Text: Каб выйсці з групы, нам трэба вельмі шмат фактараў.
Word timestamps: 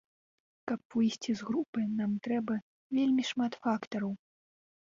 Каб 0.71 0.79
выйсці 0.95 1.35
з 1.41 1.49
групы, 1.51 1.79
нам 2.01 2.11
трэба 2.29 2.57
вельмі 3.01 3.23
шмат 3.31 3.61
фактараў. 3.67 4.11